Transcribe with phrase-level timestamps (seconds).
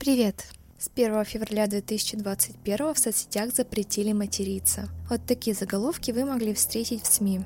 [0.00, 0.46] Привет!
[0.78, 4.88] С 1 февраля 2021 в соцсетях запретили материться.
[5.10, 7.42] Вот такие заголовки вы могли встретить в СМИ.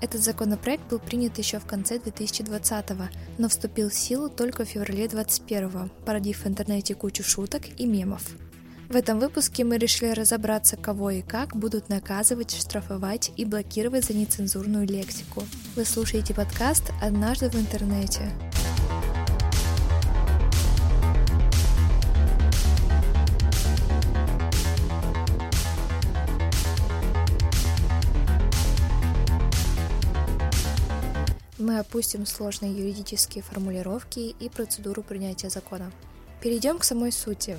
[0.00, 2.86] Этот законопроект был принят еще в конце 2020
[3.36, 8.22] но вступил в силу только в феврале 2021 породив в интернете кучу шуток и мемов.
[8.88, 14.14] В этом выпуске мы решили разобраться, кого и как будут наказывать, штрафовать и блокировать за
[14.14, 15.44] нецензурную лексику.
[15.76, 18.32] Вы слушаете подкаст «Однажды в интернете».
[31.58, 35.92] Мы опустим сложные юридические формулировки и процедуру принятия закона.
[36.40, 37.58] Перейдем к самой сути.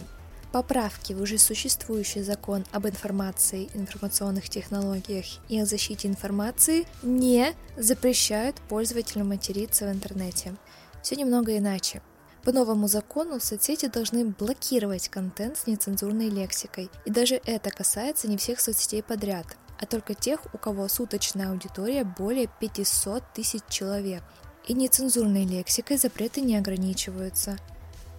[0.51, 8.55] Поправки в уже существующий закон об информации, информационных технологиях и о защите информации не запрещают
[8.67, 10.55] пользователям материться в интернете.
[11.03, 12.01] Все немного иначе.
[12.43, 18.37] По новому закону соцсети должны блокировать контент с нецензурной лексикой, и даже это касается не
[18.37, 19.45] всех соцсетей подряд–
[19.79, 24.23] а только тех, у кого суточная аудитория более 500 тысяч человек.
[24.67, 27.57] И нецензурной лексикой запреты не ограничиваются.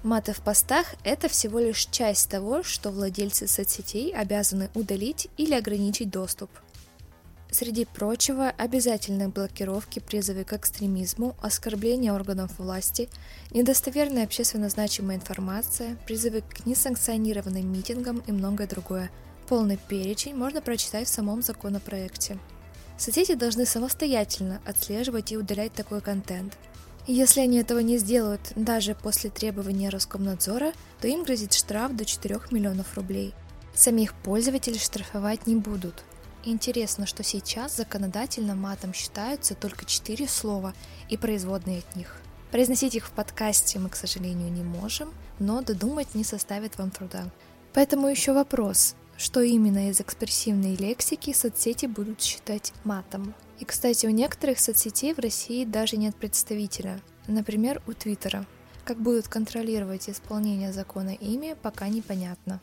[0.03, 6.11] Маты в постах– это всего лишь часть того, что владельцы соцсетей обязаны удалить или ограничить
[6.11, 6.51] доступ.
[7.51, 13.11] Среди прочего, обязательные блокировки, призывы к экстремизму, оскорбления органов власти,
[13.51, 19.11] недостоверная общественно значимая информация, призывы к несанкционированным митингам и многое другое–
[19.51, 22.39] Полный перечень можно прочитать в самом законопроекте.
[22.97, 26.57] Соцсети должны самостоятельно отслеживать и удалять такой контент.
[27.09, 32.43] Если они этого не сделают даже после требования Роскомнадзора, то им грозит штраф до 4
[32.53, 33.35] миллионов рублей.
[33.75, 36.05] Самих пользователей штрафовать не будут.
[36.45, 40.75] Интересно, что сейчас законодательно матом считаются только 4 слова
[41.09, 42.21] и производные от них.
[42.53, 47.25] Произносить их в подкасте мы, к сожалению, не можем, но додумать не составит вам труда.
[47.73, 53.35] Поэтому еще вопрос, что именно из экспрессивной лексики соцсети будут считать матом.
[53.59, 58.47] И, кстати, у некоторых соцсетей в России даже нет представителя, например, у Твиттера.
[58.83, 62.61] Как будут контролировать исполнение закона ими, пока непонятно.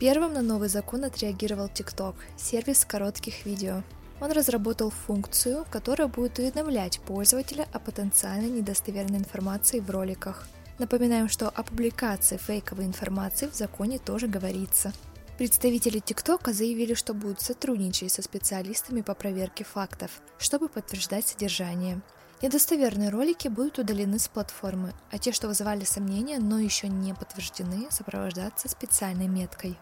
[0.00, 3.84] Первым на новый закон отреагировал TikTok, сервис коротких видео.
[4.20, 11.48] Он разработал функцию, которая будет уведомлять пользователя о потенциально недостоверной информации в роликах– Напоминаем, что
[11.48, 14.92] о публикации фейковой информации в законе тоже говорится.
[15.36, 22.00] Представители ТикТока заявили, что будут сотрудничать со специалистами по проверке фактов, чтобы подтверждать содержание.
[22.42, 27.88] Недостоверные ролики будут удалены с платформы, а те, что вызывали сомнения, но еще не подтверждены,
[27.90, 29.76] сопровождаться специальной меткой.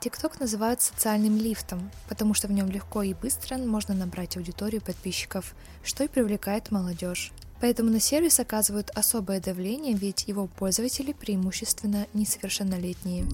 [0.00, 5.54] ТикТок называют социальным лифтом, потому что в нем легко и быстро можно набрать аудиторию подписчиков,
[5.82, 7.32] что и привлекает молодежь.
[7.60, 13.26] Поэтому на сервис оказывают особое давление, ведь его пользователи преимущественно несовершеннолетние.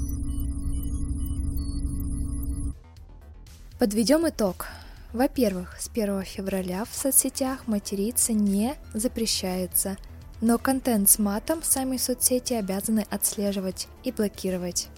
[3.78, 4.66] Подведем итог.
[5.12, 9.96] Во-первых, с 1 февраля в соцсетях материться не запрещается,
[10.40, 14.88] но контент с матом сами соцсети обязаны отслеживать и блокировать.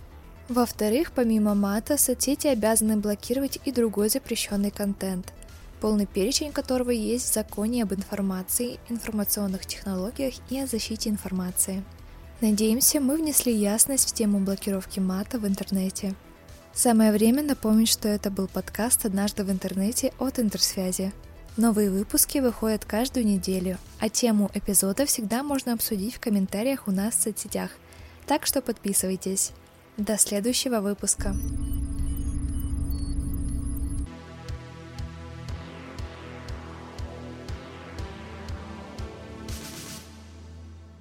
[0.49, 5.33] Во-вторых, помимо мата, соцсети обязаны блокировать и другой запрещенный контент,
[5.81, 11.85] полный перечень которого есть в законе об информации, информационных технологиях и о защите информации.
[12.41, 16.15] Надеемся, мы внесли ясность в тему блокировки мата в интернете.
[16.73, 21.13] Самое время напомнить, что это был подкаст «Однажды в интернете» от Интерсвязи.
[21.57, 27.17] Новые выпуски выходят каждую неделю, а тему эпизода всегда можно обсудить в комментариях у нас
[27.17, 27.71] в соцсетях.
[28.27, 29.51] Так что подписывайтесь.
[29.97, 31.35] До следующего выпуска.